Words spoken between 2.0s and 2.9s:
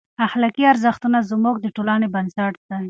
بنسټ دی.